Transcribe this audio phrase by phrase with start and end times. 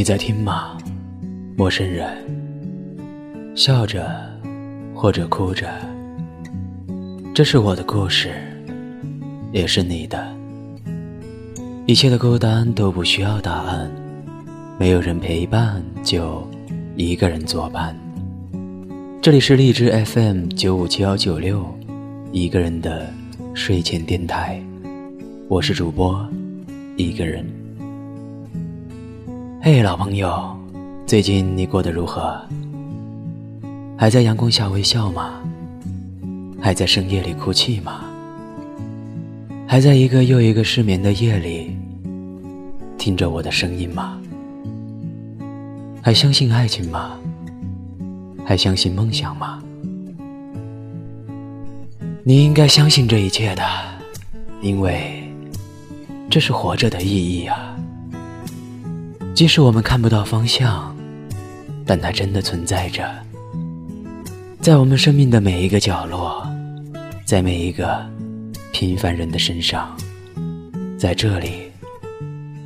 [0.00, 0.78] 你在听吗，
[1.58, 2.08] 陌生人？
[3.54, 4.10] 笑着，
[4.94, 5.68] 或者哭着，
[7.34, 8.30] 这是我的故事，
[9.52, 10.26] 也是你的。
[11.84, 13.90] 一切的孤单都不需要答案，
[14.78, 16.48] 没有人陪伴，就
[16.96, 17.94] 一个人作伴。
[19.20, 21.62] 这里是荔枝 FM 九五七幺九六，
[22.32, 23.12] 一个人的
[23.52, 24.62] 睡前电台，
[25.46, 26.26] 我是主播，
[26.96, 27.59] 一个人。
[29.62, 30.56] 嘿，老朋友，
[31.06, 32.40] 最近你过得如何？
[33.94, 35.38] 还在阳光下微笑吗？
[36.58, 38.06] 还在深夜里哭泣吗？
[39.66, 41.76] 还在一个又一个失眠的夜里
[42.96, 44.18] 听着我的声音吗？
[46.00, 47.18] 还相信爱情吗？
[48.46, 49.62] 还相信梦想吗？
[52.24, 53.62] 你应该相信这一切的，
[54.62, 55.22] 因为
[56.30, 57.69] 这是活着的意义啊。
[59.34, 60.94] 即使我们看不到方向，
[61.86, 63.10] 但它真的存在着，
[64.60, 66.46] 在我们生命的每一个角落，
[67.24, 68.06] 在每一个
[68.70, 69.96] 平凡人的身上，
[70.98, 71.62] 在这里，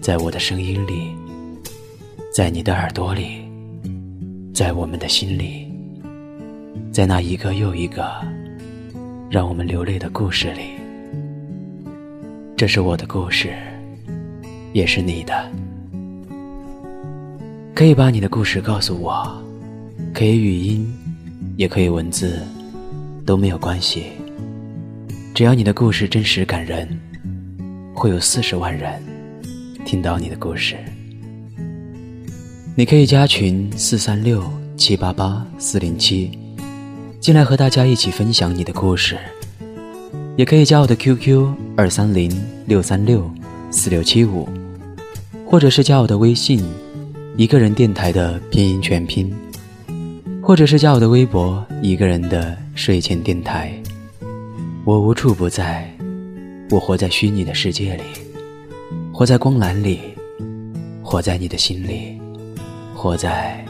[0.00, 1.10] 在我的声音里，
[2.32, 3.40] 在你的耳朵里，
[4.54, 5.66] 在我们的心里，
[6.92, 8.08] 在那一个又一个
[9.28, 10.70] 让我们流泪的故事里。
[12.56, 13.54] 这是我的故事，
[14.72, 15.50] 也是你的。
[17.80, 19.26] 可以把你的故事告诉我，
[20.12, 20.86] 可以语音，
[21.56, 22.38] 也可以文字，
[23.24, 24.02] 都没有关系。
[25.32, 26.86] 只要你的故事真实感人，
[27.94, 29.02] 会有四十万人
[29.86, 30.76] 听到你的故事。
[32.76, 34.44] 你可以加群四三六
[34.76, 36.30] 七八八四零七，
[37.18, 39.16] 进来和大家一起分享你的故事。
[40.36, 42.30] 也可以加我的 QQ 二三零
[42.66, 43.30] 六三六
[43.70, 44.46] 四六七五，
[45.46, 46.62] 或者是加我的微信。
[47.36, 49.32] 一个人电台的拼音全拼，
[50.42, 53.72] 或者是加我的微博“一个人的睡前电台”。
[54.84, 55.90] 我无处不在，
[56.70, 58.02] 我活在虚拟的世界里，
[59.12, 60.00] 活在光缆里，
[61.02, 62.20] 活在你的心里，
[62.94, 63.64] 活在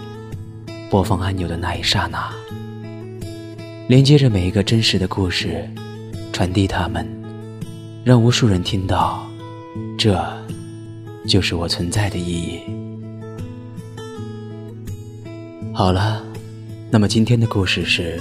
[0.90, 2.28] 播放按钮的那一刹那，
[3.88, 5.68] 连接着每一个真实的故事，
[6.32, 7.06] 传递它们，
[8.04, 9.24] 让无数人听到。
[9.96, 10.20] 这，
[11.28, 12.58] 就是我存在的意义。
[15.80, 16.22] 好了，
[16.90, 18.20] 那么今天的故事是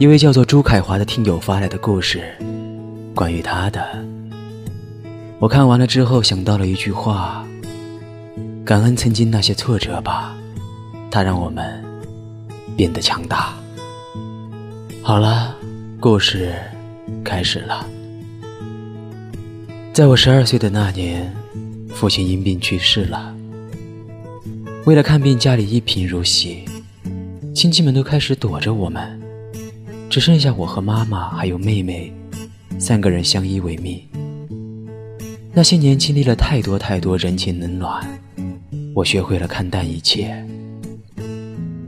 [0.00, 2.24] 一位叫做朱凯华的听友发来的故事，
[3.14, 3.86] 关于他的。
[5.38, 7.46] 我看完了之后想到了一句话：
[8.64, 10.36] 感恩曾经那些挫折吧，
[11.08, 11.80] 它让我们
[12.76, 13.54] 变得强大。
[15.04, 15.54] 好了，
[16.00, 16.52] 故事
[17.22, 17.86] 开始了。
[19.92, 21.32] 在我十二岁的那年，
[21.90, 23.35] 父亲因病去世了。
[24.86, 26.64] 为了看病，家里一贫如洗，
[27.52, 29.20] 亲戚们都开始躲着我们，
[30.08, 32.12] 只剩下我和妈妈还有妹妹
[32.78, 34.00] 三个人相依为命。
[35.52, 38.00] 那些年经历了太多太多人情冷暖，
[38.94, 40.32] 我学会了看淡一切。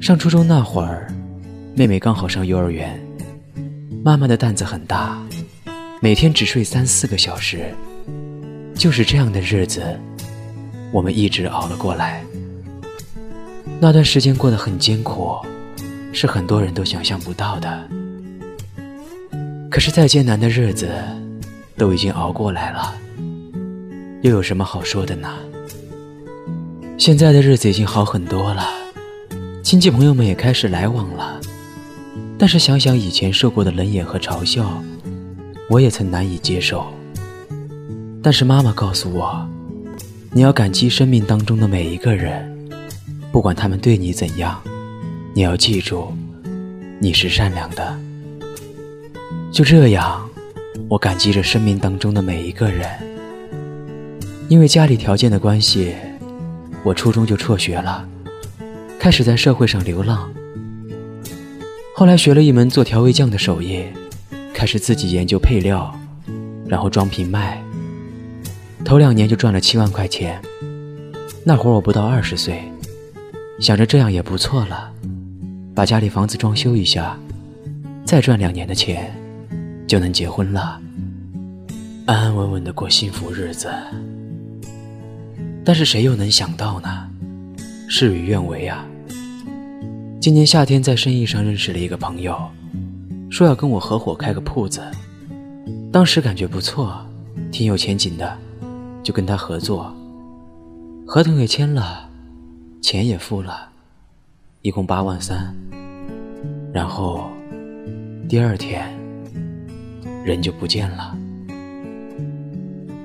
[0.00, 1.06] 上初中那会儿，
[1.76, 3.00] 妹妹刚好上幼儿园，
[4.02, 5.24] 妈妈的担子很大，
[6.02, 7.72] 每天只睡三四个小时，
[8.74, 9.96] 就是这样的日子，
[10.90, 12.24] 我们一直熬了过来。
[13.80, 15.36] 那段时间过得很艰苦，
[16.12, 17.88] 是很多人都想象不到的。
[19.70, 20.88] 可是再艰难的日子，
[21.76, 22.92] 都已经熬过来了，
[24.22, 25.28] 又有什么好说的呢？
[26.98, 28.66] 现在的日子已经好很多了，
[29.62, 31.40] 亲戚朋友们也开始来往了。
[32.36, 34.82] 但是想想以前受过的冷眼和嘲笑，
[35.70, 36.84] 我也曾难以接受。
[38.20, 39.48] 但是妈妈告诉我，
[40.32, 42.57] 你要感激生命当中的每一个人。
[43.38, 44.60] 不管他们对你怎样，
[45.32, 46.12] 你要记住，
[46.98, 47.96] 你是善良的。
[49.52, 50.28] 就这样，
[50.88, 52.84] 我感激着生命当中的每一个人。
[54.48, 55.94] 因为家里条件的关系，
[56.82, 58.04] 我初中就辍学了，
[58.98, 60.28] 开始在社会上流浪。
[61.94, 63.84] 后来学了一门做调味酱的手艺，
[64.52, 65.96] 开始自己研究配料，
[66.66, 67.62] 然后装瓶卖。
[68.84, 70.42] 头两年就赚了七万块钱。
[71.44, 72.60] 那会儿我不到二十岁。
[73.60, 74.92] 想着这样也不错了，
[75.74, 77.18] 把家里房子装修一下，
[78.04, 79.12] 再赚两年的钱，
[79.86, 80.80] 就能结婚了，
[82.06, 83.68] 安安稳稳的过幸福日子。
[85.64, 87.08] 但是谁又能想到呢？
[87.88, 88.86] 事与愿违啊！
[90.20, 92.38] 今年夏天在生意上认识了一个朋友，
[93.28, 94.80] 说要跟我合伙开个铺子，
[95.92, 96.96] 当时感觉不错，
[97.50, 98.38] 挺有前景的，
[99.02, 99.92] 就跟他合作，
[101.04, 102.07] 合同也签了。
[102.80, 103.68] 钱也付了，
[104.62, 105.54] 一共八万三。
[106.72, 107.30] 然后
[108.28, 108.86] 第二天
[110.24, 111.16] 人就不见了。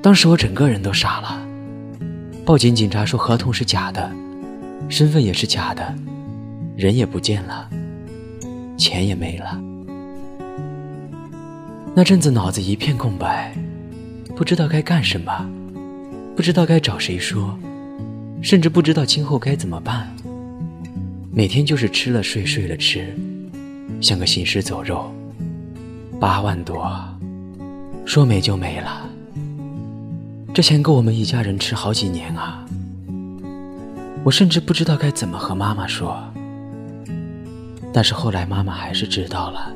[0.01, 1.47] 当时我整个人都傻了。
[2.45, 4.11] 报警，警察说合同是假的，
[4.89, 5.95] 身份也是假的，
[6.75, 7.69] 人也不见了，
[8.77, 9.59] 钱也没了。
[11.95, 13.55] 那阵子脑子一片空白，
[14.35, 15.49] 不知道该干什么，
[16.35, 17.57] 不知道该找谁说，
[18.44, 20.13] 甚至不知道今后该怎么办。
[21.31, 23.07] 每天就是吃了睡，睡了吃，
[24.01, 25.10] 像个行尸走肉。
[26.19, 26.86] 八万多，
[28.06, 29.10] 说没就没了。
[30.54, 32.63] 这钱够我们一家人吃好几年啊！
[34.25, 36.22] 我甚至不知道该怎么和妈妈说。
[37.94, 39.74] 但是后来妈妈还是知道了，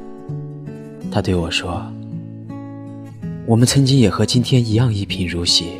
[1.10, 1.82] 她对我说
[3.48, 5.72] ：“我们曾经也和今天一样一贫如洗，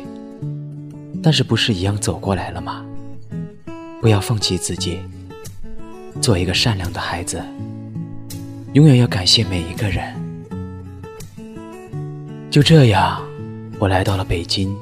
[1.22, 2.84] 但是不是一样走过来了吗？
[4.00, 4.98] 不要放弃自己，
[6.20, 7.42] 做一个善良的孩子，
[8.74, 10.14] 永远要感谢每一个人。”
[12.50, 13.22] 就这样。
[13.80, 14.76] 我来到了北京，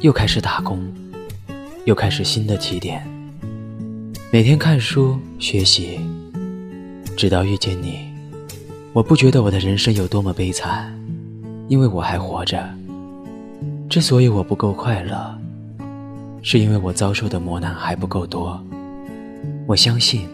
[0.00, 0.82] 又开始打工，
[1.84, 3.06] 又开始新的起点。
[4.32, 6.00] 每天看书学习，
[7.14, 8.08] 直到遇见你。
[8.94, 10.90] 我不觉得我的人生有多么悲惨，
[11.68, 12.66] 因为我还活着。
[13.88, 15.38] 之所以我不够快乐，
[16.42, 18.62] 是因为我遭受的磨难还不够多。
[19.66, 20.28] 我相信，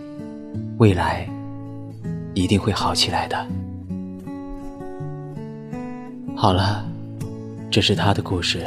[0.78, 1.28] 未来
[2.34, 3.46] 一定会好起来的。
[6.36, 6.84] 好了。
[7.70, 8.64] 这是他的故事，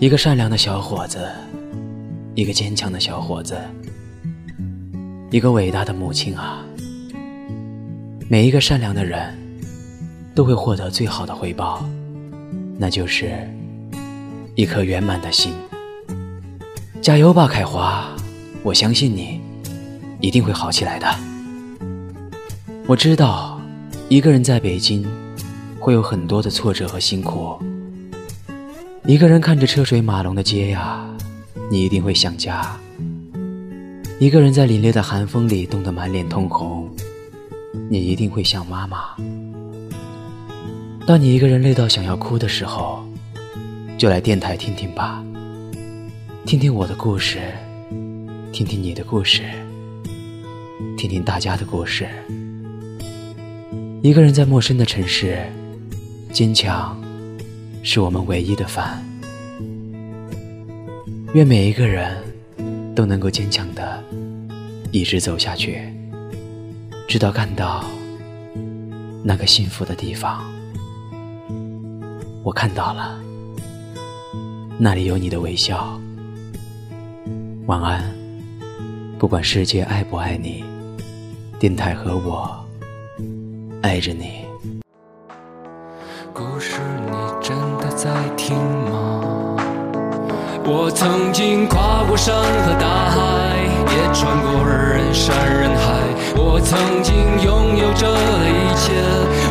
[0.00, 1.28] 一个善良的小伙子，
[2.34, 3.60] 一个坚强的小伙子，
[5.30, 6.64] 一个伟大的母亲啊！
[8.30, 9.38] 每一个善良的人，
[10.34, 11.84] 都会获得最好的回报，
[12.78, 13.32] 那就是
[14.54, 15.52] 一颗圆满的心。
[17.00, 18.14] 加油吧，凯华！
[18.62, 19.40] 我相信你
[20.20, 21.06] 一定会好起来的。
[22.86, 23.60] 我知道，
[24.08, 25.06] 一个人在北京。
[25.82, 27.60] 会有很多的挫折和辛苦。
[29.04, 31.04] 一个人看着车水马龙的街呀，
[31.72, 32.78] 你一定会想家。
[34.20, 36.88] 一个人在凛冽的寒风里冻得满脸通红，
[37.90, 39.16] 你一定会想妈妈。
[41.04, 43.04] 当你一个人累到想要哭的时候，
[43.98, 45.22] 就来电台听听吧，
[46.46, 47.40] 听听我的故事，
[48.52, 49.42] 听听你的故事，
[50.96, 52.08] 听听大家的故事。
[54.00, 55.38] 一个人在陌生的城市。
[56.32, 56.98] 坚强，
[57.82, 59.04] 是我们唯一的饭。
[61.34, 62.16] 愿每一个人
[62.94, 64.02] 都能够坚强的
[64.92, 65.82] 一直走下去，
[67.06, 67.84] 直到看到
[69.22, 70.42] 那个幸福的地方。
[72.44, 73.16] 我看到了，
[74.76, 75.96] 那里有你的微笑。
[77.66, 78.02] 晚安，
[79.16, 80.64] 不管世界爱不爱你，
[81.60, 82.50] 电台和我
[83.80, 84.44] 爱着你。
[86.32, 88.56] 故事，你真的在听
[88.90, 89.56] 吗？
[90.64, 93.56] 我曾经跨过山和大海，
[93.86, 96.02] 也穿过人山人海。
[96.34, 97.14] 我曾经
[97.44, 98.10] 拥有着
[98.50, 98.92] 一切，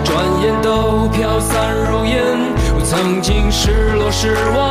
[0.03, 0.11] 转
[0.41, 2.51] 眼都飘散如烟。
[2.91, 4.70] 曾经失落、失望、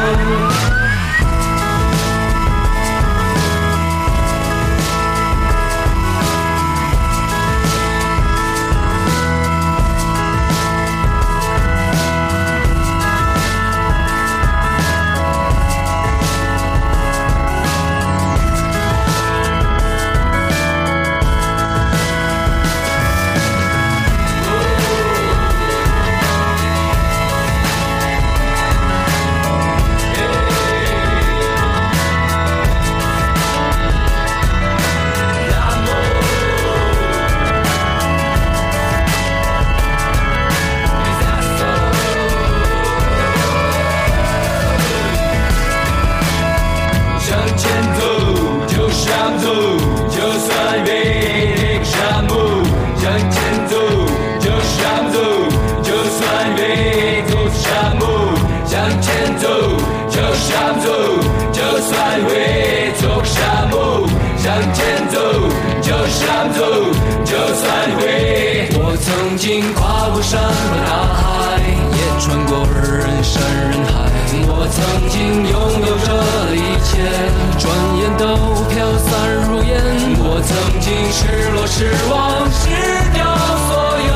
[81.21, 82.65] 失落、失望，失
[83.13, 83.21] 掉
[83.67, 83.69] 所
[84.09, 84.13] 有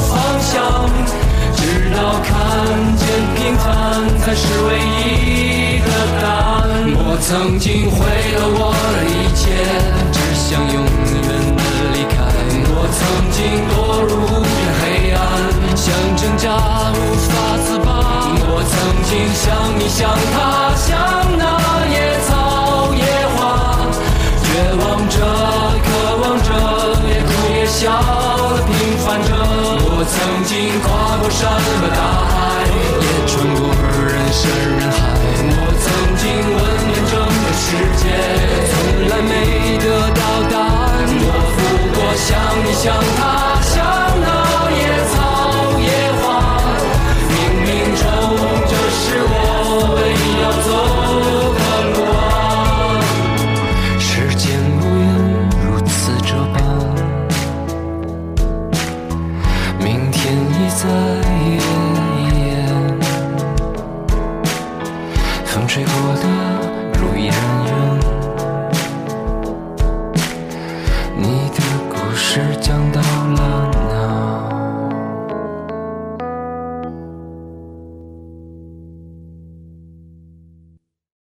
[0.00, 0.10] 方
[0.40, 0.56] 向，
[1.54, 1.60] 直
[1.94, 1.96] 到
[2.26, 2.28] 看
[2.96, 3.64] 见平凡
[4.18, 5.88] 才是唯一的
[6.20, 6.26] 答
[6.58, 6.66] 案。
[6.96, 7.96] 我曾经毁
[8.34, 9.40] 了我的一切，
[10.12, 10.87] 只想拥。